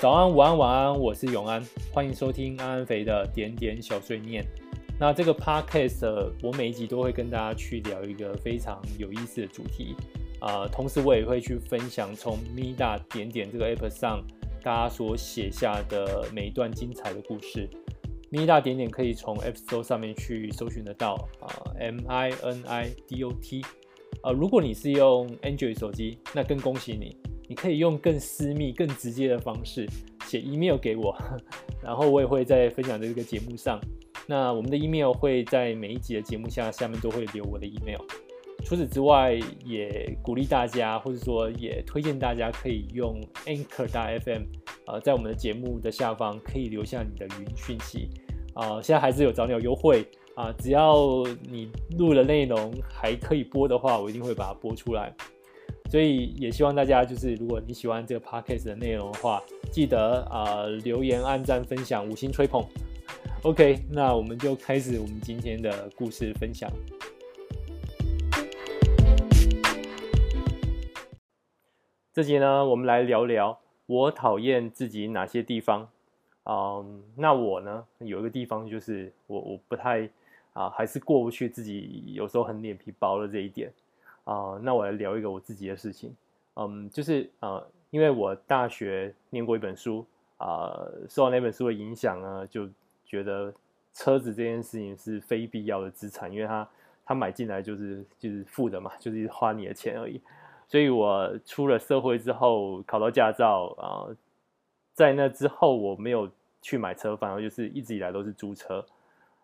[0.00, 4.42] 早安，午安，晚安，我是永安，欢迎收听安安肥的点点小碎念。
[4.98, 9.94] 那这个 podcast 我每一集都会跟大家去聊一个非常有意思的主题
[10.40, 14.24] 啊、同时我也会去分享从 Mida 点点这个 app 上
[14.62, 17.68] 大家所写下的每一段精彩的故事。
[18.30, 23.62] Mida 点点可以从 App Store 上面去搜寻得到啊、，M I N I D O T。
[24.22, 27.14] 呃，如果你是用 Android 手机，那更恭喜你。
[27.50, 29.84] 你可以用更私密、更直接的方式
[30.24, 31.12] 写 email 给我，
[31.82, 33.80] 然后我也会在分享这个节目上。
[34.24, 37.98] 那我们的 email 会在每一集的节目下下面都会留我的 email。
[38.64, 44.42] 除此之外，也鼓励大家，或者说也推荐大家可以用 Anchor 大 FM，
[44.86, 48.10] 呃，在我们的节目的下方可以留下你的语音讯息。
[48.54, 50.06] 啊、呃，现在还是有早鸟优惠
[50.36, 55.12] 啊、只要你录的内容还可以播的话，我一定会把它播出来。
[55.90, 59.42] 所以也希望大家就是，如果你喜欢这个 podcast 的内容的话，
[59.72, 62.64] 记得啊、留言、按赞、分享、五星吹捧。
[63.42, 66.70] OK，那我们就开始我们今天的故事分享。
[72.12, 75.88] 这集呢，我们来聊聊我讨厌自己哪些地方。
[76.44, 80.08] 嗯，那我呢，有一个地方就是我我不太
[80.52, 83.72] 啊，还是过不去自己有时候很脸皮薄的这一点。
[84.30, 86.14] 啊、那我来聊一个我自己的事情，
[86.54, 92.68] 嗯，就是呃，因为我大学念过一本书，啊、受到那本书的影响呢，就
[93.04, 93.52] 觉得
[93.92, 96.68] 车子这件事情是非必要的资产，因为它
[97.04, 100.20] 它买进来就是就是负的嘛，就是花你的钱而已。
[100.68, 104.06] 所以我出了社会之后考到驾照啊、
[104.94, 106.30] 在那之后我没有
[106.62, 108.86] 去买车，反而就是一直以来都是租车。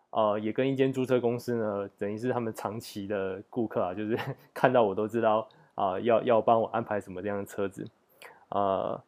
[0.09, 4.17] 呃，也跟一间租车公司呢，等于是他们长期的顾客啊，就是
[4.53, 7.85] 看到我都知道啊、要要帮我安排什么这样的车子，
[8.49, 8.99] 呃，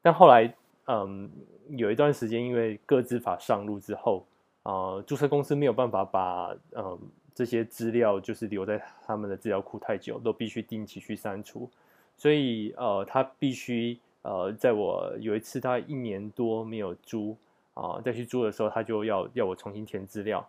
[0.00, 0.54] 但后来
[0.86, 1.28] 嗯，
[1.70, 4.24] 有一段时间因为个资法上路之后，
[4.62, 6.98] 呃，租车公司没有办法把嗯
[7.34, 11.68] 这些资料就是留在他们的资料库太久，都必须定期去删除，
[12.16, 17.36] 所以呃，他必须呃，在我有一次他一年多没有租。
[17.78, 20.44] 啊，再去租的时候，他就要要我重新填资料。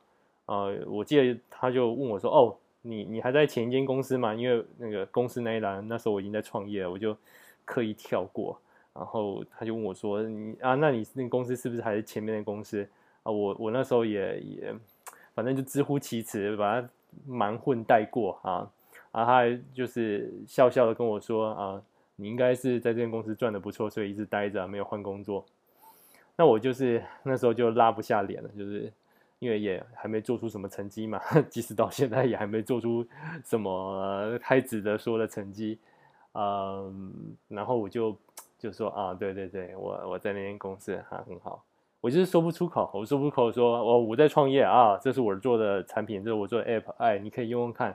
[0.47, 7.15] 呃，我记得他就问我说：“哦，你你还在前一间公司吗？”因为那个公司那一栏那时候我已经在创业了，我就
[7.65, 8.59] 刻意跳过。
[8.95, 12.81] 然后他就问我说：“你啊，那你那公司是不是还是前面的公司？”
[13.21, 14.75] 啊，我我那时候也也
[15.35, 16.89] 反正就直呼其词，把它
[17.27, 18.67] 蛮混带过啊。
[19.11, 21.81] 然后他还就是笑笑的跟我说：“啊，
[22.15, 25.45] 你应该是在这间公司赚的不错，所以一直待着，没有换工作。”
[26.39, 28.89] 那我就是那时候就拉不下脸了，就是
[29.39, 31.19] 因为也还没做出什么成绩嘛，
[31.51, 33.05] 即使到现在也还没做出
[33.43, 35.77] 什么太值得说的成绩，
[36.31, 38.17] 嗯，然后我就
[38.57, 41.61] 就说啊，对对对，我我在那间公司还很好，
[41.99, 47.93] 我就是说不出口，我说不出口说，我，我在创业啊，这是我做的产品，这是我做的 app，哎，你可以用用看，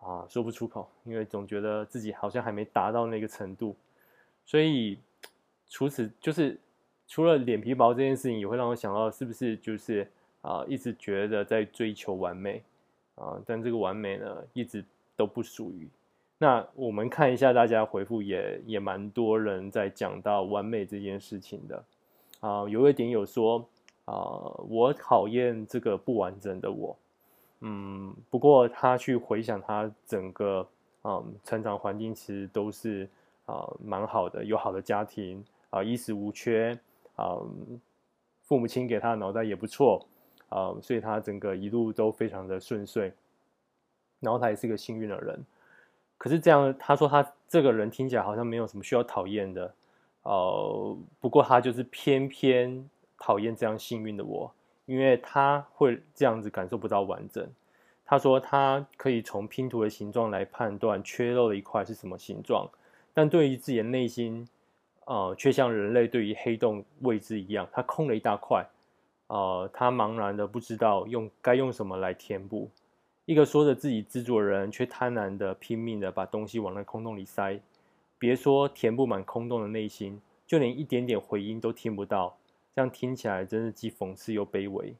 [0.00, 3.76] 啊，说不出口，因为总觉得自己好像还没达到那个程度，
[4.44, 4.98] 所以
[5.68, 6.58] 除此就是。
[7.08, 10.06] 除了脸皮薄这件事情，也会让我想到是不是就是
[10.42, 12.62] 啊，一直觉得在追求完美
[13.14, 14.84] 啊，但这个完美呢，一直
[15.16, 15.88] 都不属于。
[16.36, 21.84] 那我们看一下大家回复也，也也蛮多人在讲到完美这件事情的
[22.40, 22.68] 啊。
[22.68, 23.66] 有一点有说
[24.04, 26.96] 啊，我讨厌这个不完整的我。
[27.60, 30.68] 嗯，不过他去回想他整个
[31.02, 33.08] 啊成长环境，其实都是
[33.46, 36.78] 啊蛮好的，有好的家庭啊，衣食无缺。
[37.18, 37.80] 嗯，
[38.44, 40.06] 父母亲给他的脑袋也不错，
[40.50, 43.12] 嗯，所以他整个一路都非常的顺遂，
[44.20, 45.44] 然后他也是个幸运的人。
[46.16, 49.74] 可是这样，他说他这个人听起来好像没有什么需要讨厌的，
[50.22, 54.52] 呃，不过他就是偏偏讨厌这样幸运的我，
[54.86, 57.44] 因为他会这样子感受不到完整。
[58.04, 62.70] 他说他可以从拼图的形状来判断缺漏的一块是什么形状，
[63.12, 64.48] 但对于自己的内心。
[65.08, 68.62] 呃，却像人类对于黑洞未知一样，它空了一大块，
[69.28, 72.68] 呃，他茫然的不知道用该用什么来填补。
[73.24, 77.58] 一个说着自己知足的人，却贪婪的拼命的把东西往那空洞里塞。
[78.18, 82.36] 别说填不满空洞的内心，就连一点点回音都听不到。
[82.74, 84.94] 这样听起来真是既讽刺又卑微。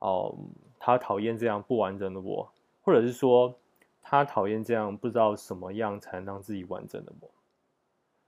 [0.00, 0.34] 哦、
[0.78, 2.52] 他讨厌这样不完整的我，
[2.82, 3.54] 或者是说，
[4.02, 7.30] 他讨厌这样不知道什么样才能让自己完整的我。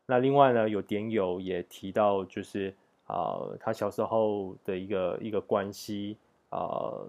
[0.06, 2.73] 那另外呢，有点友也提到，就是
[3.06, 6.17] 啊、他小时候的一个一个关系
[6.49, 7.08] 啊、呃，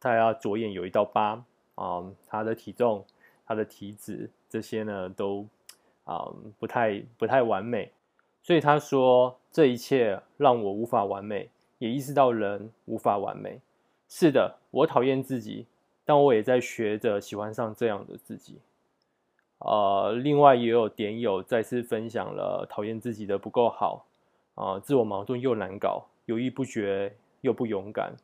[0.00, 1.42] 他左眼有一道疤
[1.74, 3.04] 啊、他的体重、
[3.46, 5.46] 他的体脂这些呢都
[6.04, 6.28] 啊、
[6.58, 7.92] 不太不太完美，
[8.42, 11.48] 所以他说，这一切让我无法完美，
[11.78, 13.60] 也意识到人无法完美。
[14.08, 15.66] 是的，我讨厌自己，
[16.04, 18.58] 但我也在学着喜欢上这样的自己。
[19.60, 24.06] 呃，另外也有点友再次分享了讨厌自己的不够好，
[24.54, 28.14] 啊、自我矛盾又难搞，犹豫不决又不勇敢，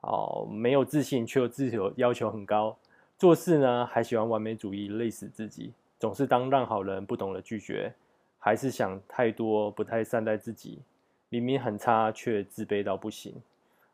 [0.00, 2.74] 哦、没有自信却又自由要求很高，
[3.18, 7.92] 做事呢还喜欢完美主义，累死自己，总是当让好人，不懂得拒绝，
[8.38, 10.78] 还是想太多，不太善待自己，
[11.28, 13.34] 明明很差却自卑到不行，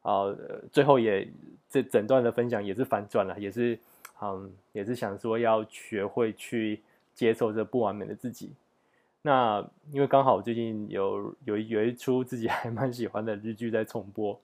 [0.02, 0.32] 啊、
[0.70, 1.26] 最后也
[1.68, 3.76] 这整段的分享也是反转了，也是，
[4.20, 6.80] 嗯，也是想说要学会去。
[7.14, 8.52] 接受这不完美的自己。
[9.24, 14.40] 那因为刚好最近有有有一出自己 还蛮喜欢的日剧在重播，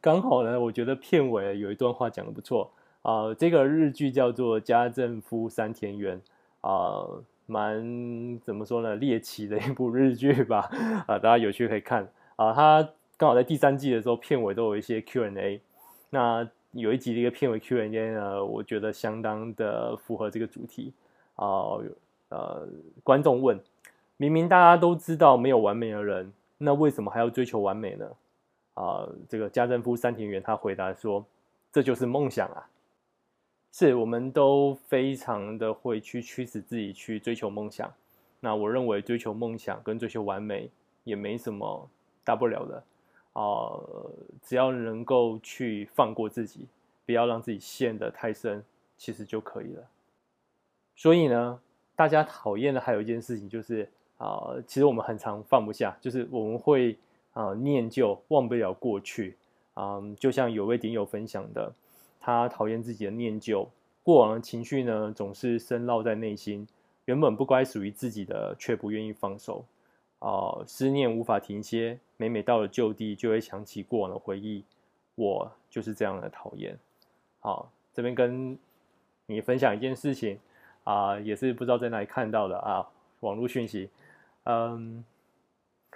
[0.00, 2.70] 刚好呢，我觉得片尾有一段话讲得不错
[3.02, 3.34] 啊、呃。
[3.34, 6.18] 这个日剧叫做《家政夫三田园》
[6.62, 10.70] 啊、呃，蛮怎么说呢，猎奇的一部日剧吧
[11.06, 12.50] 啊、大家有趣可以看啊。
[12.54, 12.88] 它、
[13.18, 15.60] 刚好在第三季的时候，片尾都有一些 Q&A。
[16.08, 20.94] 那有一集的一个片尾 Q&A 呢，我觉得相当的符合这个主题
[21.36, 21.76] 啊。
[22.30, 22.66] 呃，
[23.02, 23.60] 观众问：
[24.16, 28.10] 明明大家都知道没有完美的人，那为什么还要追求完美呢？
[28.74, 31.24] 啊、这个家政夫山田园他回答说
[31.70, 32.66] ：“这就是梦想啊！
[33.70, 37.92] 是我们都非常的会去驱使自己去追求梦想。
[38.40, 40.68] 那我认为追求梦想跟追求完美
[41.04, 41.88] 也没什么
[42.24, 42.82] 大不了的
[43.32, 43.78] 啊、
[44.42, 46.66] 只要能够去放过自己，
[47.06, 48.64] 不要让自己陷得太深，
[48.96, 49.88] 其实就可以了。
[50.96, 51.60] 所以呢。”
[51.96, 56.96] 大家讨厌的还有一件事情就是啊、其实我们很常放不下，就是我们会
[57.32, 59.36] 啊、念旧，忘不了过去
[59.74, 61.74] 啊、就像有位点友分享的，
[62.20, 63.68] 他讨厌自己的念旧，
[64.02, 66.66] 过往的情绪呢总是深烙在内心，
[67.06, 69.64] 原本不该属于自己的，却不愿意放手
[70.20, 74.64] 啊、思念无法停歇，每每到了旧地，就会想起过往的回忆。
[75.16, 76.78] 我就是这样的讨厌。
[77.40, 78.56] 好，这边跟
[79.26, 80.38] 你分享一件事情。
[80.84, 82.86] 啊、也是不知道在哪里看到的啊，
[83.20, 83.88] 网络讯息，
[84.44, 85.02] 嗯，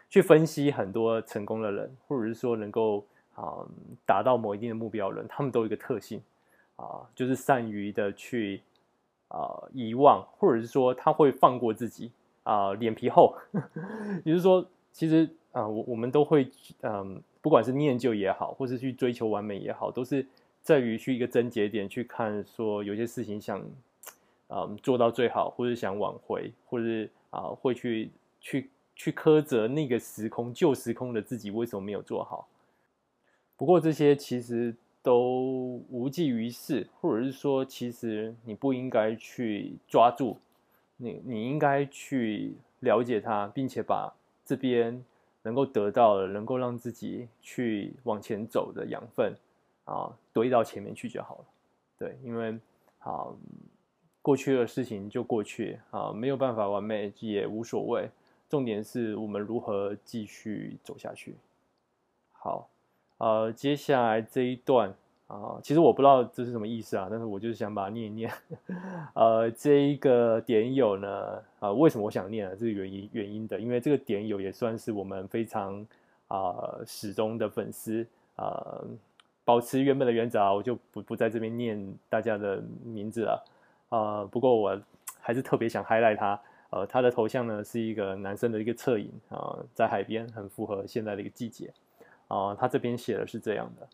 [0.08, 3.04] 去分析很多成功的人，或者是说能够
[3.34, 3.66] 啊
[4.06, 6.22] 达到某一定的目标人，他们都有一个特性
[6.76, 8.62] 啊，就是善于的去
[9.28, 12.10] 啊遗忘，或者是说他会放过自己
[12.44, 13.36] 啊，脸皮厚，
[14.24, 16.50] 也就是说，其实啊，我我们都会
[16.80, 20.26] 嗯，不管是念旧也好，或是去追求完美也好，都是
[20.62, 23.62] 在于去一个症结点去看，说有些事情想。
[24.50, 28.10] 嗯，做到最好，或者想挽回，或者是啊，会去
[28.40, 32.48] 去去苛责那个时空旧时空的自己为什么没有做好。
[33.58, 40.38] 不过这些其实都无济于事，或者是说，其实你不应该去抓住，
[40.96, 44.14] 你你应该去了解它，并且把
[44.46, 45.04] 这边
[45.42, 49.34] 能够得到的，能够让自己去往前走的养分
[49.84, 51.44] 啊，堆到前面去就好了。
[51.98, 52.58] 对，因为
[53.00, 53.26] 啊。
[54.28, 58.10] 过去的事情就过去啊，没有办法完美也无所谓。
[58.46, 61.34] 重点是我们如何继续走下去。
[62.32, 62.68] 好，
[63.16, 64.92] 呃，接下来这一段
[65.28, 68.30] 啊，其实我不知道这是什么意思啊，但是我就是想把它念一念。
[69.16, 72.54] 呃，这一个点友呢，啊，为什么我想念啊？
[72.54, 75.86] 这个原因原因的，因为这个点友也算是我们非常
[76.26, 78.84] 啊始终的粉丝啊。
[79.46, 83.42] 保持原本的原则啊，我就不不在这边念大家的名字了。
[83.90, 84.80] 呃，不过我
[85.20, 86.40] 还是特别想 highlight 他。
[86.70, 91.72] 呃，他的头像呢是一个男生的一个侧影啊、呃，在海边，很符合现在的一个季节。
[92.28, 93.88] 啊、他这边写的是这样的：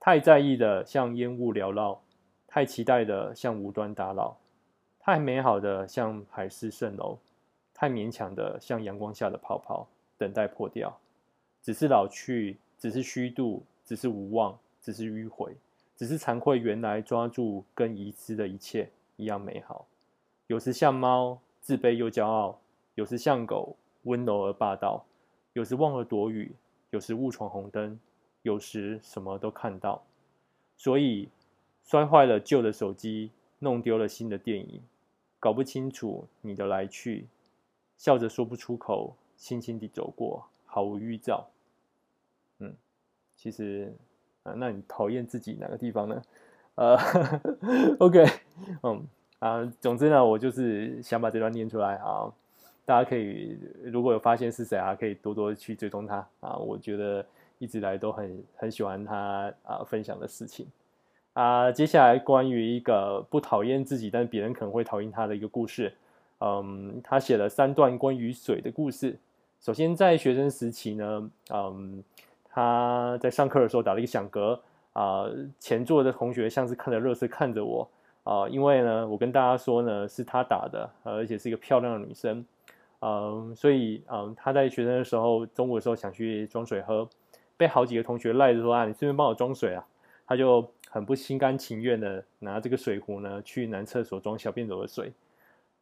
[0.00, 2.00] 太在意的像烟雾缭绕，
[2.46, 4.38] 太期待的像无端打扰，
[5.00, 7.18] 太美好的像海市蜃楼，
[7.74, 10.98] 太勉强的像阳光下的泡泡，等待破掉。
[11.60, 15.54] 只是老去，只是虚度，只是无望，只是迂回，
[15.94, 18.88] 只是惭愧原来抓住跟遗失的一切。
[19.16, 19.86] 一样美好，
[20.46, 22.58] 有时像猫，自卑又骄傲；
[22.94, 25.04] 有时像狗，温柔而霸道；
[25.52, 26.54] 有时忘了躲雨，
[26.90, 27.98] 有时误闯红灯，
[28.42, 30.02] 有时什么都看到。
[30.76, 31.28] 所以
[31.84, 34.82] 摔坏了旧的手机，弄丢了新的电影，
[35.38, 37.26] 搞不清楚你的来去，
[37.96, 41.48] 笑着说不出口，轻轻地走过，毫无预兆。
[42.58, 42.74] 嗯，
[43.36, 43.94] 其实
[44.42, 46.22] 啊，那你讨厌自己哪个地方呢？
[46.74, 46.96] 呃，
[48.00, 48.24] OK，
[48.82, 49.06] 嗯
[49.40, 52.32] 啊，总之呢，我就是想把这段念出来啊，
[52.84, 57.24] 大家可以如果有发现是谁啊，可以多多去追踪他啊，我觉得
[57.58, 60.66] 一直来都很很喜欢他啊分享的事情
[61.34, 61.70] 啊。
[61.70, 65.92] 接下来关于一个不讨厌自己，但别人可能会讨厌他的一个故事，
[66.40, 69.18] 嗯，他写了三段关于水的故事，
[69.60, 72.02] 首先在学生时期呢，嗯，
[72.48, 74.58] 他在上课的时候打了一个响嗝，
[74.92, 75.26] 啊、
[75.58, 77.88] 前座的同学像是看着乐色看着我，
[78.24, 82.44] 啊、因为呢，我跟大家说呢是他打的，而且是一个漂亮的女生，
[83.00, 87.08] 嗯，所以嗯，他在学生的时候中午的时候想去装水喝，
[87.56, 89.84] 被好几个同学赖着说啊，你顺便帮我装水啊，
[90.26, 95.12] 他就很不心甘情愿的拿这个水壶呢去男厕所装小便斗的水，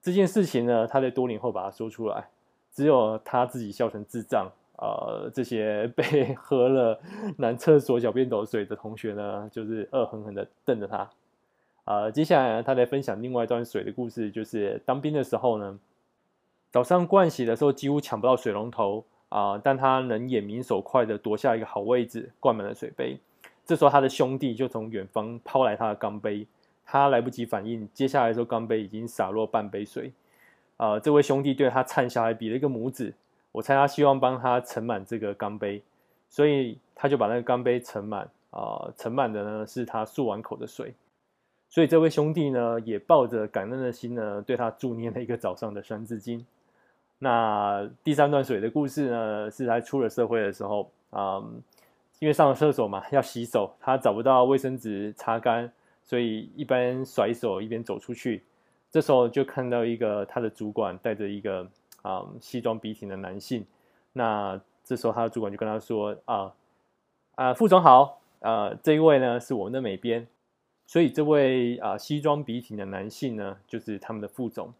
[0.00, 2.28] 这件事情呢，他在多年后把它说出来。
[2.72, 4.48] 只有他自己笑成智障，
[4.80, 6.98] 呃，这些被 喝了
[7.36, 11.08] 男厕所小便斗水的同学呢，就是恶狠狠的瞪着他。
[11.84, 15.78] 呃，接下来呢，他在分享另外一段水的故事，就是当兵的时候呢，
[16.70, 23.18] 早上盥洗的时候几乎抢不到水龙头啊，但他能眼明手快的夺下一个好位置，灌满了水杯。
[23.66, 26.46] 这时候他的兄弟就从远方抛来他的钢杯，
[26.86, 30.10] 他来不及反应，接下来的时候钢杯已经洒落半杯水。
[30.78, 33.12] 呃，这位兄弟对他灿下来比了一个拇指，
[33.52, 35.82] 我猜他希望帮他盛满这个钢杯，
[36.28, 40.94] 所以他就把那个钢杯盛满，啊、盛满的呢是他漱完口的水，
[41.68, 46.44] 所以这位兄弟呢也抱着感恩的心呢，对他助念了一个早上的三字经。
[47.18, 51.42] 那第三段水的故事呢，是他出了社会的时候，啊、
[52.18, 55.70] 因为上了厕所嘛，要洗手，他找不到卫生纸擦干，
[56.02, 58.42] 所以一边甩手一边走出去。
[58.90, 61.66] 这时候就看到一个他的主管带着一个
[62.02, 63.66] 啊、西装笔挺的男性，
[64.12, 66.52] 那这时候他的主管就跟他说啊
[67.34, 70.26] 啊副总好，啊这一位呢是我们的美编，
[70.86, 74.72] 所以这位啊西装笔挺的男性呢就是他们的副总，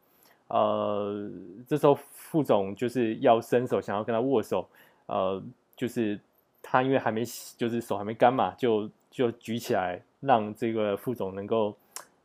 [0.49, 1.31] 呃
[1.67, 4.69] 这时候副总就是要伸手想要跟他握手，
[5.07, 5.43] 呃
[5.77, 6.19] 就是
[6.63, 7.23] 他因为还没
[7.57, 11.75] 就是手还没干嘛，就就举起来让这个副总能够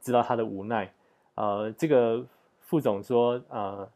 [0.02, 0.92] 知道他的无奈。
[1.36, 2.26] 呃，这个
[2.62, 3.88] 副总说，呃，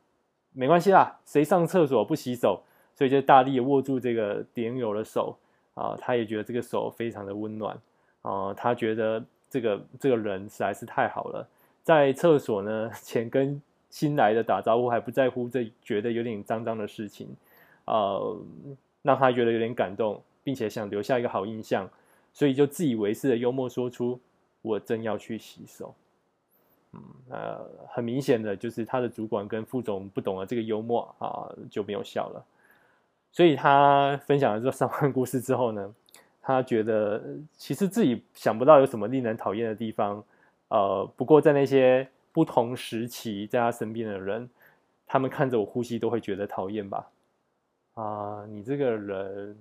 [0.54, 2.64] 没关系啦，谁上厕所不洗手？
[2.96, 5.38] 所以就大力握住这个点友的手，
[5.74, 7.80] 啊、他也觉得这个手非常的温暖，
[8.24, 11.48] 啊、他觉得这个这个人实在是太好了，
[11.82, 17.34] 在厕所呢 前跟新来的打招呼还不在乎这觉得有点脏脏的事情，
[17.86, 18.38] 呃，
[19.02, 21.90] 让他觉得有点感动，并且想留下一个好印象，
[22.34, 24.20] 所以就自以为是的幽默说出
[24.62, 25.96] ：“我正要去洗手。”
[26.92, 32.44] 嗯，呃，很明显的就是他的主管跟副总不懂了这个幽默啊，就没有笑了。
[33.32, 35.94] 所以他分享了这三段故事之后呢，
[36.42, 37.22] 他觉得
[37.56, 40.24] 其实自己想不到有什么令人讨厌的地方。
[40.70, 44.50] 呃，不过在那些不同时期在他身边的人，
[45.06, 47.08] 他们看着我呼吸都会觉得讨厌吧？
[47.94, 49.56] 啊，你这个人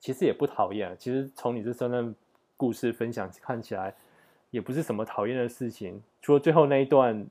[0.00, 0.96] 其实也不讨厌。
[0.98, 2.14] 其实从你这三段
[2.56, 3.94] 故事分享看起来。
[4.52, 7.24] 也不是什么讨厌的事情，除了最后那一段，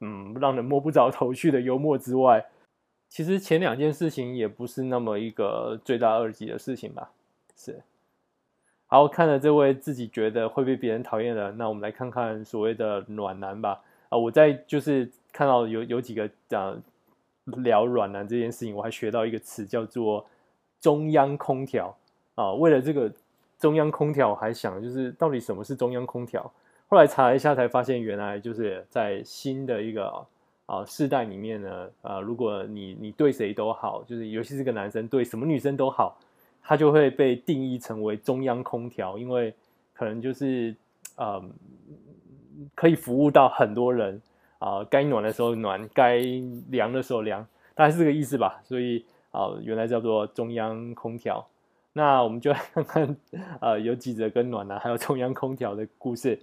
[0.00, 2.44] 嗯，让人摸不着头绪的幽默之外，
[3.08, 7.12] 其实前两件事情也不是那么一个罪大恶极的事情吧？
[7.54, 7.80] 是。
[8.88, 13.80] 好，看了这位自己觉得会被别人讨厌的，那我们来看看所谓的暖男吧。
[14.08, 16.76] 啊，我在就是看到有有几个讲
[17.44, 20.26] 聊暖男这件事情，我还学到一个词叫做
[20.80, 21.96] 中央空调
[22.34, 23.12] 啊，为了这个。
[23.56, 26.52] 中央空调，我还想就是到底什么是中央空调？
[26.88, 30.26] 后来查了一下，才发现原来就是在新的一个
[30.66, 36.16] 啊世代里面呢，啊，如果你你对谁都好，就是尤其是个男生对什么女生都好，
[36.62, 39.52] 他就会被定义成为中央空调，因为
[39.92, 40.74] 可能就是
[41.16, 41.50] 嗯
[42.74, 44.20] 可以服务到很多人
[44.58, 46.18] 啊，该暖的时候暖，该
[46.70, 48.60] 凉的时候凉，大概是这个意思吧。
[48.62, 51.44] 所以啊，原来叫做中央空调。
[51.92, 53.16] 那我们就来看看，
[53.60, 56.38] 呃，有几则跟暖男还有中央空调的故事。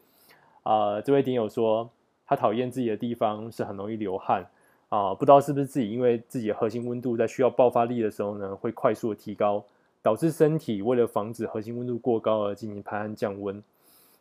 [0.64, 1.90] 呃，这位听友说，
[2.26, 4.46] 他讨厌自己的地方是很容易流汗
[4.90, 9.64] 啊，不知道是不是自己因为自己的核心温度在需要爆发力的时候呢，会快速的提高，
[10.02, 13.62] 导致身体为了防止核心温度过高而进行排汗降温。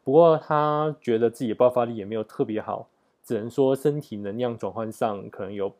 [0.02, 2.88] 不过他觉得自己的爆发力也没有特别好，
[3.22, 5.70] 只能说身体能量转换上可能有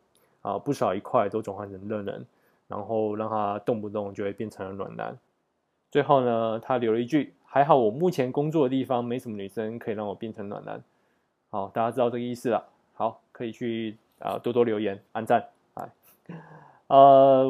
[0.41, 2.23] 啊，不少一块都转换成热能，
[2.67, 5.17] 然后让他动不动就会变成了暖男。
[5.89, 10.81] 最后呢，他留了一句：“还好我目前工作的地方没什么女生可以让我变成暖男。”
[11.51, 12.65] 好，大家知道这个意思了。
[12.93, 15.45] 好，可以去啊、多多留言、按赞。
[15.73, 15.89] 哎，
[16.87, 17.45] 呃，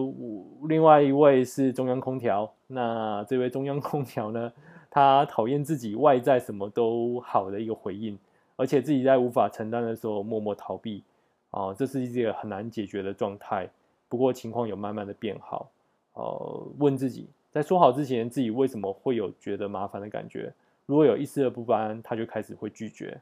[0.68, 2.52] 另外一位是中央空调。
[2.66, 4.52] 那这位中央空调呢，
[4.90, 8.18] 他讨厌自己外在什么都好的一个回应，
[8.56, 11.04] 而且自己在无法承担的时候默默逃避。
[11.52, 13.70] 啊、这是一个很难解决的状态。
[14.10, 15.70] 不过情况有慢慢的变好。
[16.14, 17.28] 呃，问自己。
[17.52, 20.54] 在说好之前，自己为什么会有觉得麻烦的感觉？
[20.86, 23.20] 如果有一丝的不安，他就开始会拒绝。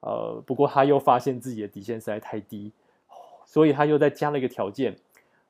[0.00, 2.72] 呃，不过他又发现自己的底线实在太低，
[3.44, 4.96] 所以他又再加了一个条件。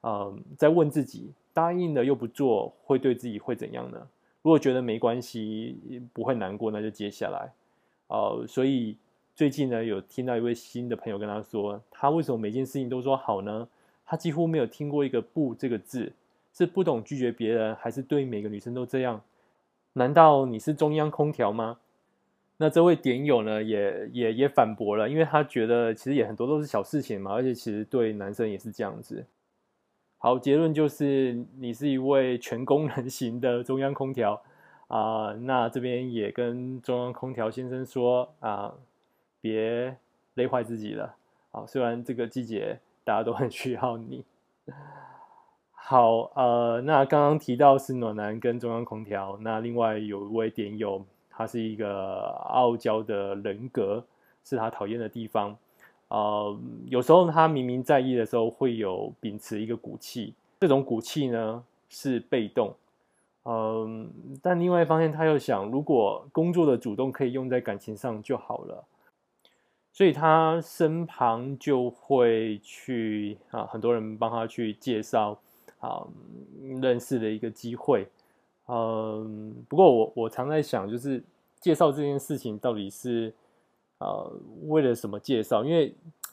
[0.00, 4.08] 呃，在问自己，答应了又不做，会对自己会怎样呢？
[4.42, 7.52] 如果觉得没关系，不会难过，那就接下来。
[8.08, 8.96] 呃，所以
[9.34, 13.68] 最近呢，有听到一位新的朋友跟他说，他为什么每件事情都说好呢？
[14.04, 16.12] 他几乎没有听过一个“不”这个字，
[16.56, 19.20] 是不懂拒绝别人，还是对每个女生都这样？
[19.92, 21.78] 难道你是中央空调吗？
[22.56, 29.26] 那这位点友呢，也也也反驳了，因为他觉得其实也很多都是小事情嘛，而且其实对男生也是这样子。
[30.16, 34.42] 好，结论就是你是一位全功能型的中央空调
[34.88, 38.72] 啊、那这边也跟中央空调先生说啊，
[39.42, 39.94] 别
[40.34, 41.16] 累坏自己了
[41.50, 41.66] 啊。
[41.66, 44.24] 虽然这个季节大家都很需要你。
[45.88, 51.00] 好，呃，那刚刚提到是暖男跟中央空调，那另外有一位点友，
[51.30, 54.04] 他是一个傲娇的人格，
[54.42, 55.56] 是他讨厌的地方。
[56.08, 62.74] 呃，有时候他明明在意的时候，会有秉持一个骨气，这种骨气呢是被动。
[63.44, 64.10] 嗯、
[64.42, 68.82] 但另外一方面，他又想，如果工作的主动可以用在感情上就好了，
[69.92, 75.38] 所以他身旁就会去啊，很多人帮他去介绍
[75.80, 76.06] 啊，
[76.80, 78.08] 认识的一个机会。
[78.68, 81.22] 嗯、不过我我常在想，就是
[81.60, 83.32] 介绍这件事情到底是。
[83.98, 84.30] 呃，
[84.66, 85.64] 为了什么介绍？
[85.64, 85.90] 因为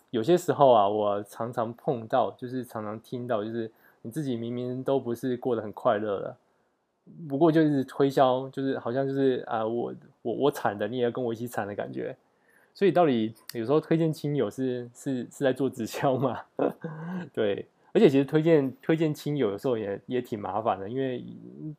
[0.09, 3.71] 有些时候啊，我常常碰到，就是常常听到，就是
[4.01, 6.35] 你自己明明都不是过得很快乐的，
[7.29, 12.13] 不过就是推销，就是好像就是啊，我我我惨的，你也要跟我一起惨的感觉。
[12.73, 16.41] 所以到底有时候推荐亲友是是是在做直销吗？
[17.31, 21.23] 对，而且其实推荐推荐亲友的时候也也挺麻烦的，因为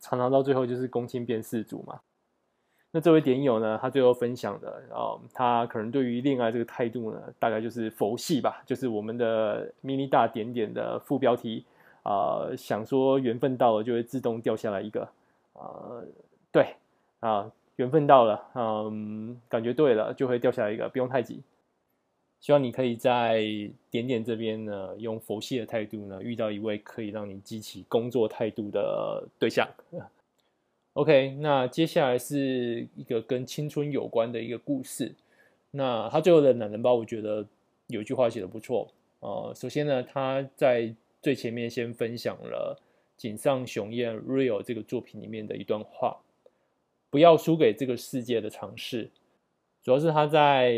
[0.00, 1.98] 常常到最后就是公亲变世主嘛。
[2.92, 11.64] 那这位点友呢，他最后分享的啊、呃，他可能对于恋爱这个态度呢，大概就是佛系吧，就是我们的 mini 大点点的副标题
[12.04, 15.02] 啊、想说缘分到了就会自动掉下来一个
[15.54, 16.04] 啊、呃，
[16.52, 16.76] 对
[17.18, 21.42] 啊，缘分到了，嗯，感觉对了就会掉下来一个，不用太急。
[22.44, 23.42] 希望你可以在
[23.90, 29.66] 点点这边呢，用佛系的态度呢，遇到一位可以让你激起工作态度的对象。
[30.92, 35.14] OK，那接下来是一个跟青春有关的一个故事。
[35.70, 37.46] 那他最后的懒人包，我觉得
[37.86, 38.92] 有句话写的不错。
[39.20, 42.78] 呃，首先呢，他在最前面先分享了
[43.16, 46.18] 井上雄彦《Real》这个作品里面的一段话：
[47.08, 49.08] 不要输给这个世界的尝试。
[49.84, 50.74] 主要是他在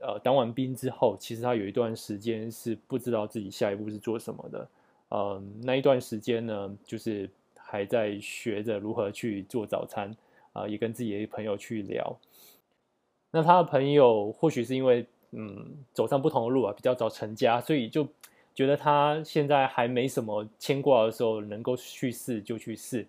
[0.00, 4.68] 呃当完兵之后，其实他有一段时间是不知道自己下一步是做什么的。
[5.10, 7.30] 呃，那一段时间呢，就是。
[7.72, 10.12] 还在学着如何去做早餐
[10.52, 12.18] 啊，也跟自己的朋友去聊。
[13.30, 18.04] 那他的朋友或许是因为嗯走上不同的路啊，比较早成家，所以就
[18.56, 23.06] 觉得他现在还没什么牵挂的时候，能够去试就去试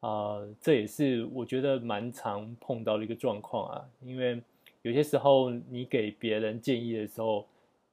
[0.00, 0.38] 啊。
[0.60, 4.38] 这也是我觉得蛮常碰到的一个状况啊，因为
[4.84, 7.44] 有些时候你给别人建议的时候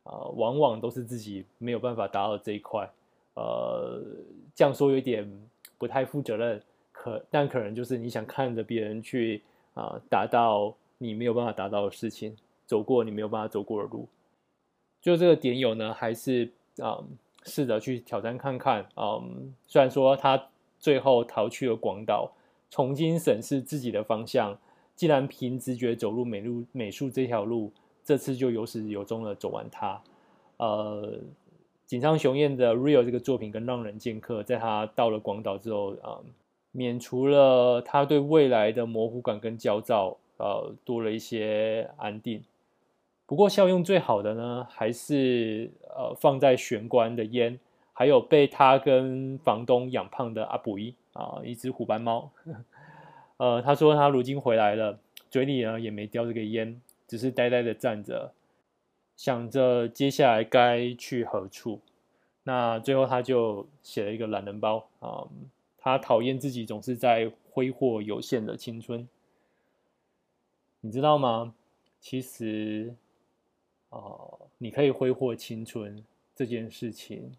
[0.04, 2.90] 啊，往往都是自己没有办法达到这一块。
[3.34, 4.02] 呃，
[4.56, 5.28] 这样说有点。
[5.82, 9.42] 不太负责任，可但可能就是你想看着别人去
[9.74, 14.08] 啊、达到你没有办法达到的事情，走过你没有办法走过的路。
[15.02, 17.04] 就这个点友呢，还是啊、
[17.46, 18.88] 试着去挑战看看。
[18.96, 20.50] 嗯、虽然说他
[20.80, 22.32] 最后逃去了广岛，
[22.70, 24.56] 重新审视自己的方向。
[25.02, 27.72] 既然凭直觉走入美路美术这条路，
[28.04, 30.00] 这次就有始有终的走完它。
[30.58, 31.18] 呃。
[31.88, 36.20] 井上雄彦的《Real》这个作品跟《浪人剑客》，在他到了广岛之后啊、
[36.72, 42.44] 免除了他对未来的模糊感跟焦躁，呃，多了一些安定。
[43.26, 47.60] 不过效用最好的呢，还是呃放在玄关的烟，
[47.92, 52.30] 还有被他跟房东养胖的阿布伊啊，一只虎斑猫。
[53.42, 55.00] 呃，他说他如今回来了，
[55.32, 58.34] 嘴里呢也没叼这个烟，只是呆呆的站着。
[59.18, 61.80] 想着接下来该去何处，
[62.44, 65.28] 那最后他就写了一个懒人包啊、
[65.76, 69.10] 他讨厌自己总是在挥霍有限的青春，
[70.82, 71.56] 你知道吗？
[72.00, 72.94] 其实，
[73.90, 77.36] 哦、呃，你可以挥霍青春这件事情，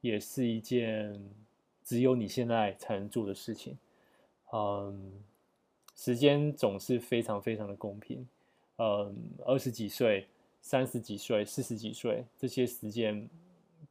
[0.00, 1.22] 也是一件
[1.84, 3.76] 只有你现在才能做的事情。
[4.50, 5.12] 嗯，
[6.02, 8.26] 时间总是非常非常的公平。
[8.78, 9.14] 嗯，
[9.46, 10.26] 二十几岁。
[10.64, 13.28] 三十几岁、四十几岁，这些时间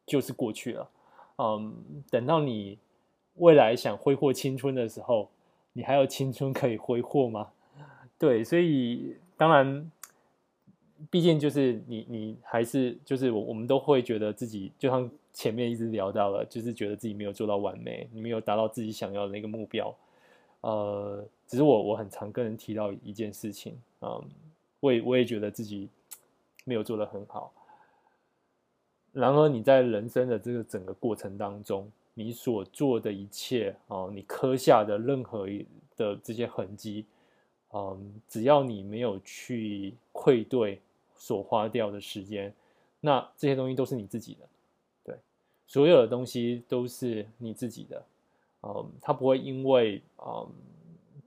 [0.06, 0.90] 就是过去了。
[1.38, 1.76] 嗯，
[2.10, 2.78] 等到你
[3.36, 5.30] 未来想挥霍青春的时候，
[5.74, 7.52] 你还有青春可以挥霍吗？
[8.18, 9.92] 对，所以当然，
[11.10, 19.94] 毕竟就是你，你还是就是我，我们都会觉得自己就像前面一直聊到了，就是觉得自己没有做到完美，你没有达到自己想要的那个目标。
[20.62, 24.24] 呃，只是我我很常跟人提到一件事情，嗯，
[24.80, 25.90] 我也我也觉得自己
[26.64, 27.52] 没有做得很好。
[29.12, 35.46] 然而你在人生的这个整个过程当中，你所做的一切哦，你刻下的任何
[35.98, 37.06] 的这些痕迹，
[37.74, 40.80] 嗯，只要你没有去愧对
[41.18, 42.54] 所花掉的时间，
[43.02, 44.48] 那这些东西都是你自己的，
[45.04, 45.18] 对，
[45.68, 48.02] 所有的东西都是你自己的。
[48.64, 50.50] 嗯，他不会因为嗯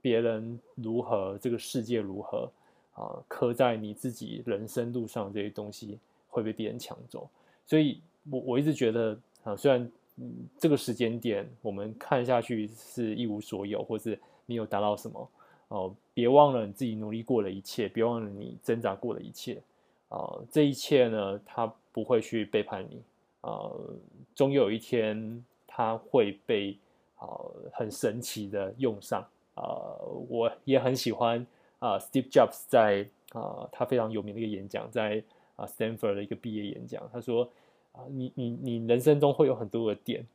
[0.04, 2.46] 别人如何，这个世界如何
[2.92, 7.26] 啊，刻在你自己人生路上这些东西会被别人抢走。
[7.66, 9.90] 所以我我一直觉得啊，虽然
[10.58, 15.30] 这个时间点我们看下去是一无所有，或是你有达到什么
[15.68, 19.58] 哦，别忘了你自己努力过的一切，别忘了你挣扎过的一切
[20.10, 23.00] 啊，这一切呢，他不会去背叛你
[23.40, 23.72] 啊，
[24.34, 26.76] 终有一天他会被。
[27.20, 31.46] 呃，很神奇的用上，呃，我也很喜欢
[31.78, 35.22] 啊，，Steve Jobs 在啊，他非常有名的一个演讲，在
[35.56, 37.48] 啊 Stanford 的一个毕业演讲，他说
[37.92, 40.26] 啊，你你你人生中会有很多个点，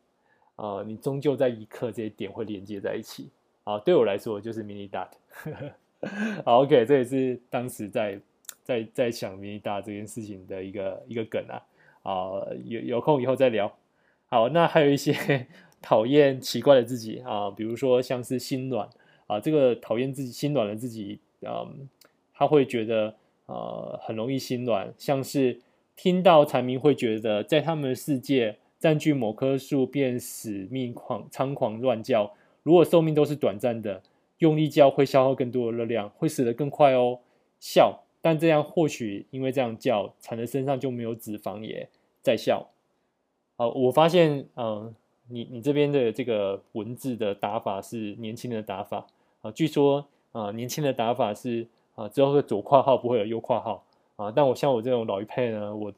[0.56, 3.30] 啊，你终究在一刻这些点会连接在一起，
[3.66, 5.10] 啊，对我来说就是 Mini Dot，
[6.46, 8.20] 好，OK，这也是当时在
[8.64, 11.62] 在在想 Mini Dot 这件事情的一个一个梗啊，
[12.04, 13.76] 啊，有有空以后再聊，
[14.28, 15.48] 好，那还有一些。
[15.82, 18.90] 讨厌奇怪的自己啊，比如说像是心软
[19.30, 21.88] 啊，这个讨厌自己心软的自己，嗯，
[22.34, 23.14] 他会觉得
[23.46, 25.60] 呃很容易心软，像是
[25.96, 34.02] 听到蝉鸣会觉得在他们的世界占据某棵树便死命狂猖狂乱叫，如果寿命都是短暂的，
[34.40, 37.20] 用力叫会消耗更多的热量，会死得更快哦。
[37.60, 41.88] 笑，但这样或许因为这样叫，蝉的身上就没有脂肪也
[42.24, 42.72] 在笑。
[43.58, 44.96] 好，我发现嗯。
[45.32, 49.06] 你你这边的这个文字的打法是年轻人的打法
[49.42, 53.84] 啊，据说啊年轻的打法是啊之后的左括号不会有右括号
[54.16, 55.94] 啊，但我像我这种老一辈呢，我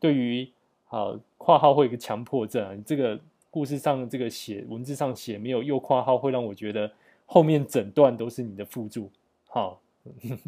[0.00, 0.48] 对于
[0.88, 3.18] 啊括号会有一个强迫症啊，你这个
[3.50, 6.90] 故事上这个写文字上写没有右括号，会让我觉得
[7.24, 9.10] 后面整段都是你的附注。
[9.48, 9.80] 好，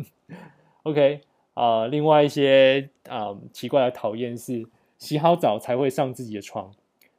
[0.84, 1.20] OK
[1.54, 6.72] 啊，另外一些啊奇怪的讨厌是洗好澡才会上自己的床。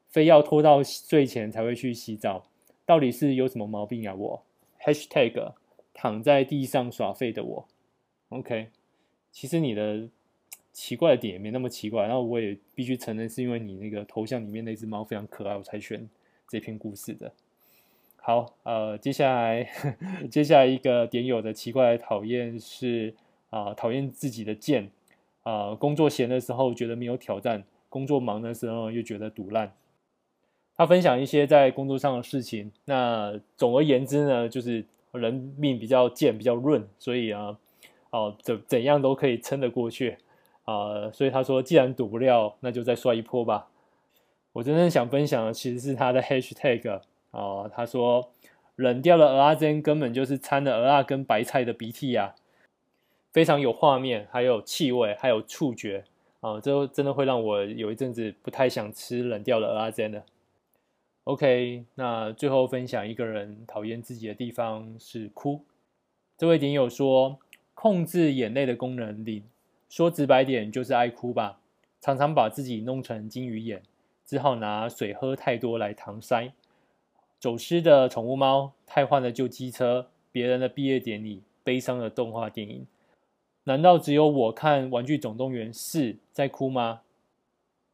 [0.07, 2.43] 非要拖到睡前才会去洗澡，
[2.83, 4.15] 到底是有什么毛病啊？
[4.15, 4.41] 我
[4.83, 5.53] #hashtag
[5.93, 7.67] 躺在地上耍废的我
[8.29, 8.69] ，OK，
[9.31, 10.07] 其实你的
[10.71, 16.07] 奇怪的点也没那么奇怪，然后我也必须承认是因为你那个头像里面那只猫非常可爱，我才选
[16.47, 17.31] 这篇故事的。
[18.21, 19.67] 好，呃，接下来
[20.31, 23.13] 接下来一个点友的奇怪的讨厌是
[23.49, 24.89] 啊，呃，讨厌自己的贱
[25.43, 29.73] 啊，呃，工作闲的时候觉得没有挑战，工作忙的时候又觉得堵烂。
[30.79, 32.71] 他分享一些在工作上的事情。
[32.85, 37.57] 那总而言之呢，就是人命比较贱，比较润，所以啊，
[38.11, 40.15] 哦，怎怎样都可以撑得过去
[40.63, 41.11] 啊。
[41.11, 43.67] 所以他说，既然赌不了，那就再摔一波吧。
[44.53, 47.67] 我真正想分享的其实是他的 hashtag 啊。
[47.67, 48.31] 他说，
[48.77, 52.35] 冷掉的蚵仔煎根本就是掺了蚵仔跟白菜的鼻涕呀，
[53.33, 56.05] 非常有画面，还有气味，还有触觉
[56.39, 60.23] 啊，这真的会让我有一阵子不太想吃冷掉的蚵仔煎了。
[61.25, 65.63] OK，那最后分享一个人讨厌自己的地方是哭。
[66.37, 67.37] 这位点友说，
[67.75, 69.43] 控制眼泪的功能零，
[69.89, 71.59] 说直白点就是爱哭吧。
[72.01, 73.83] 常常把自己弄成金鱼眼，
[74.25, 76.53] 只好拿水喝太多来搪塞。
[77.37, 82.87] 走失的宠物猫，太换的旧机车，别人的毕业典礼，悲伤的动画电影。
[83.65, 87.01] 难道只有我看《玩具总动员四》在哭吗？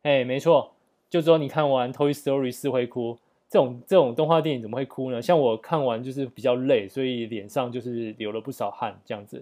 [0.03, 0.74] 哎，没错，
[1.15, 3.17] 就说你看完《Toy Story 四》会哭。
[3.47, 5.21] 这种这种动画电影怎么会哭呢？
[5.21, 9.41] 像我看完就是比较累，所以脸上就是流了不少汗，这样子。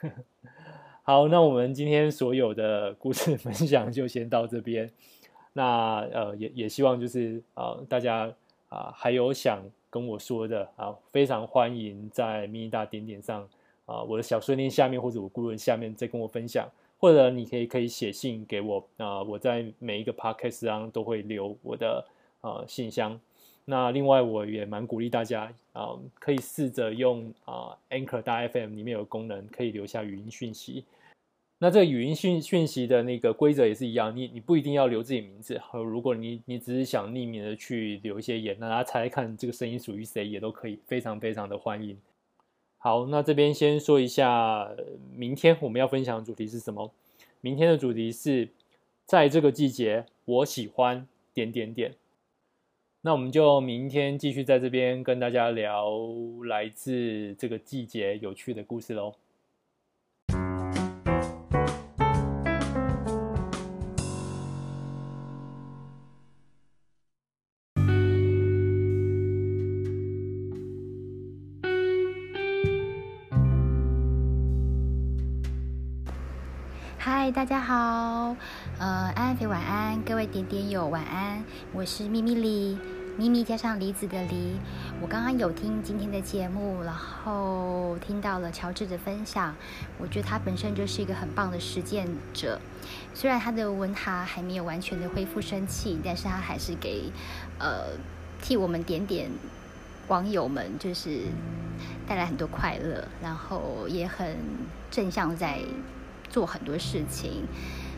[1.04, 4.90] 好，那我们今天所有的故事分享就先到这边。
[5.52, 8.26] 那呃，也也希望就是啊、呃，大家
[8.68, 13.48] 啊、呃、还有想跟我说的啊，非常欢迎在 Mini Dot 点点上
[13.86, 22.06] 啊、我的小碎念下面或者我顾问下面再跟我分享，或者你可以可以写信给我啊、我在每一个 podcast 上都会留我的、
[22.40, 23.20] 呃、信箱。
[23.66, 30.84] 那另外，我也蛮鼓励大家啊、可以试着用啊、呃、Anchor 大 FM 里面有功能，可以留下语音讯息。
[31.58, 41.96] 那这个语音讯讯息的那个规则也是一样，你你不一定要留自己名字，和如果你你只是想匿名的去留一些言，那大家猜猜看这个声音属于谁，也都可以，非常非常的欢迎。
[42.84, 44.70] 好，那这边先说一下，
[45.16, 46.92] 明天我们要分享的主题是什么？
[47.40, 48.50] 明天的主题是
[49.06, 51.94] 在这个季节，我喜欢点点点。
[53.00, 55.88] 那我们就明天继续在这边跟大家聊
[56.44, 59.14] 来自这个季节有趣的故事喽。
[77.34, 78.36] 大家好，
[78.78, 81.42] 呃，安安肥晚安，各位点点友晚安，
[81.72, 82.78] 我是咪咪梨，
[83.18, 84.54] 咪咪加上梨子的梨。
[85.02, 89.52] 我刚刚有听今天的节目，然后听到了乔治的分享，
[89.98, 92.60] 我觉得他本身就是一个很棒的实践者。
[93.14, 97.10] 虽然他的文哈还没有完全的恢复生气，但是他还是给
[97.58, 97.98] 呃
[98.40, 99.28] 替我们点点
[100.06, 101.22] 网友们就是
[102.06, 104.36] 带来很多快乐，然后也很
[104.88, 105.58] 正向在。
[106.34, 107.46] 做很多事情，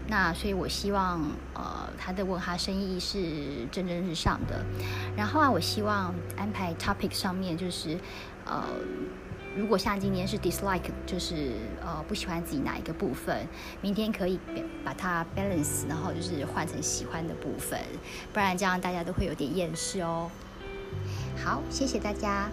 [0.09, 1.23] 那所以我希望，
[1.55, 4.63] 呃，他的文哈生意是蒸蒸日上的。
[5.17, 7.99] 然后啊，我希望安排 topic 上面就是，
[8.45, 8.63] 呃，
[9.57, 13.49] 如果像今天是 dislike，就是呃不喜欢自己哪一个部分，
[13.81, 14.39] 明天可以
[14.85, 17.81] 把它 balance，然后就是换成喜欢的部分，
[18.35, 20.31] 不然这样大家都会有点厌世哦。
[21.43, 22.51] 好，谢谢大家。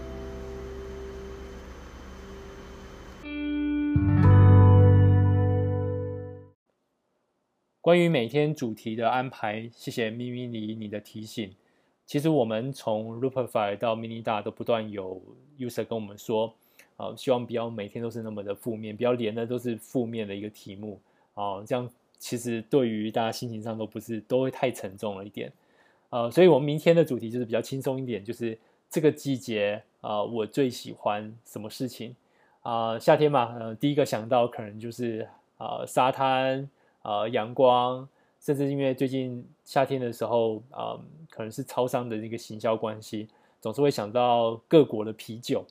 [7.83, 11.53] 关于每天主题的安排，谢谢咪咪你你的提醒。
[12.05, 15.21] 其实我们从 Loopify 到 Minida 都不断有
[15.59, 16.53] user 跟我们说，
[16.95, 20.97] 呃，希望不要每天都是那么的负面，不要连的都是负面的一个题目
[21.33, 25.51] 啊，呃，这样其实对于大家心情上都不是都会太沉重了一点。
[26.09, 28.57] 呃，所以我们明天的主题就是比较轻松一点，就是
[28.89, 32.15] 这个季节啊，我最喜欢什么事情
[32.61, 36.69] 啊，夏天嘛，呃，第一个想到可能就是啊，沙滩。
[37.03, 38.07] 呃，阳光，
[38.41, 43.27] 甚至因为最近夏天的时候，呃，可能是超商的那个行销关系，
[43.61, 45.65] 总是会想到各国的啤酒。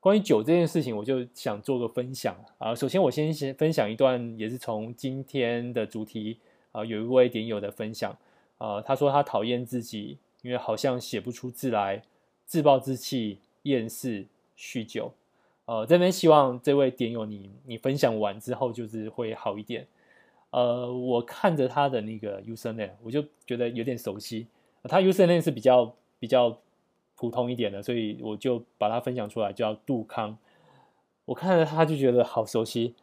[0.00, 6.38] 关于酒这件事情，我就想做个分享啊，首先，我先先分享一段，也是从今天的主题
[6.72, 8.16] 啊，有一位点友的分享
[8.56, 12.02] 啊，他说他讨厌自己，因为好像写不出字来，
[12.46, 15.12] 自暴自弃、厌世、酗酒。
[15.66, 19.86] 呃，这边希望这位点友你你分享完之后，就是会好一点。
[20.50, 24.46] 呃，我看着他的那个 username，我就觉得有点熟悉。
[24.84, 26.58] 他 username 是比较比较
[27.14, 30.36] 普通一点的，所以我就把它分享出来，叫杜康。
[31.26, 32.94] 我看着他就觉得好熟悉。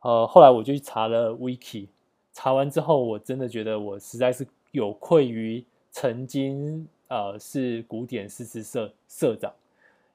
[0.00, 1.86] 呃，后来我就去查了 wiki，
[2.32, 9.52] 查完之后，我真的觉得我实在是有愧于曾经呃是古典诗词社社长，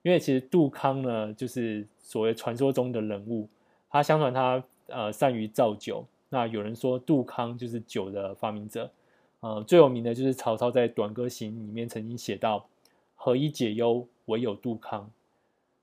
[0.04, 3.48] 因为其实杜康呢，就是所谓传说中的人物。
[3.90, 6.06] 他相传他呃善于造酒。
[6.36, 8.92] 那有人说杜康就是酒的发明者，
[9.40, 12.68] 呃，最有名的就是曹操在《短歌行》里面曾经写到
[13.16, 15.10] “何以解忧，唯有杜康”。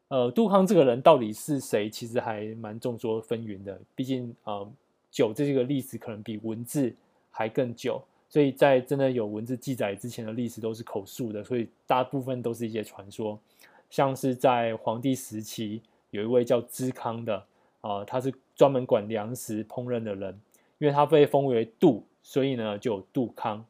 [0.09, 3.81] 呃，杜康这个人到底是谁，其实还蛮众说纷纭的。
[3.95, 4.71] 毕竟，呃，
[5.11, 6.95] 酒这个历史可能比文字
[7.31, 13.41] 还更久，所以在真的有文字记载之前的历史都是口述的，所以大部分都是一些传说。
[13.89, 17.43] 像是在黄帝时期，有一位叫知康的。
[17.83, 20.41] 啊、他是专门管粮食烹饪的人，
[20.79, 23.63] 因为他被封为杜，所以呢就有杜康。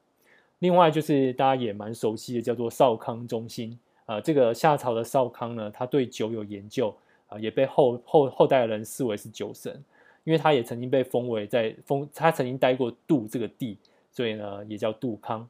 [0.59, 3.79] 另外就是大家也蛮熟悉的，叫做少康中心。
[4.05, 6.94] 啊、这个夏朝的少康呢，他对酒有研究，
[7.27, 9.83] 啊、也被后后后代的人视为是酒神，
[10.25, 13.79] 因为他也曾经被封为在封，他曾经待过杜这个地，
[14.11, 15.48] 所以呢也叫杜康。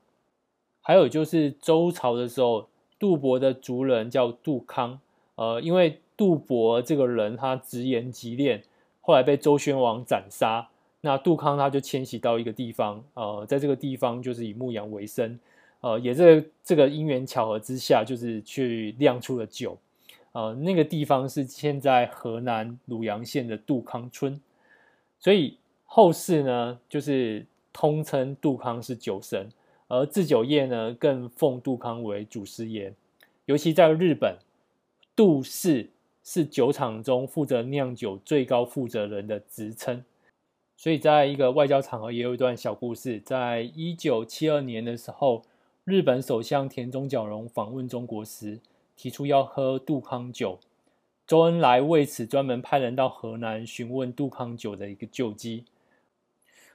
[0.81, 5.01] 还有就是周朝的时候，杜伯的族人叫杜康，
[5.35, 5.99] 呃，因为。
[6.17, 8.61] 杜伯这个人，他直言极敛，
[9.01, 10.69] 后来被周宣王斩杀。
[11.05, 15.37] 那杜康他就迁徙到一个地方，呃，在这个地方就是以牧羊为生，
[15.81, 19.77] 呃，也在这个因缘巧合之下，就是去酿出了酒。
[20.31, 24.41] 呃，那个地方是现在河南鲁阳县的杜康村，
[25.19, 29.49] 所以后世呢，就是通称杜康是酒神，
[29.89, 32.95] 而制酒业呢，更奉杜康为祖师爷。
[33.47, 34.37] 尤其在日本，
[35.17, 35.91] 杜氏。
[36.25, 40.05] 是酒厂中负责酿酒最高负责人的职称，
[40.77, 43.19] 所以在一个外交场合也有一段小故事。
[43.21, 45.43] 在一九七二年的时候，
[45.85, 48.61] 日本首相田中角荣访问中国时，
[48.97, 50.61] 提出要喝杜康酒，
[51.27, 55.65] 周恩来为此专门派人到河南询问杜康酒的一个旧迹。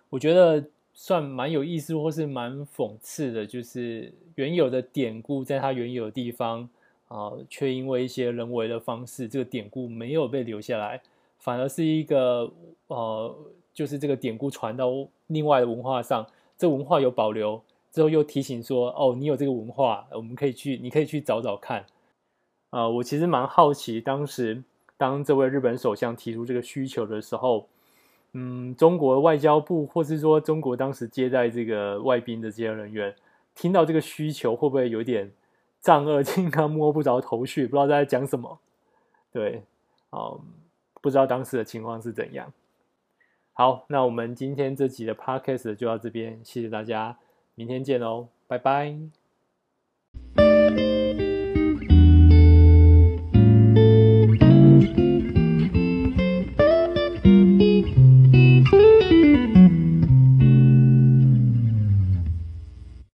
[0.10, 6.70] 我觉得算蛮有意思，或是蛮讽刺的，就是原有的典故在它原有的地方。
[7.08, 11.02] 啊，却因为一些人为的方式，这个典故没有被留下来，
[11.40, 12.52] 反而是一个
[12.88, 13.36] 呃，
[13.74, 21.86] 就是这个典故传到另外的文化上，这文化有保留，之后又提醒说，哦，你有这个文化，我们可以去，你可以去找找看。
[22.70, 24.62] 啊、我其实蛮好奇，当时
[24.98, 27.68] 当这位日本首相提出这个需求的时候，
[28.34, 33.16] 嗯，中国外交部或是说中国当时接待这个外宾的这些人员，
[33.56, 35.32] 听到这个需求会不会有点
[35.82, 38.60] 丈二金刚摸不着头绪，不知道在讲什么？
[39.32, 39.64] 对，
[40.12, 40.42] 嗯，
[41.02, 42.52] 不知道当时的情况是怎样。
[43.54, 47.18] 好，那我们今天这集的 podcast 就到这边，谢谢大家，
[47.56, 49.27] 明天见喽，拜拜。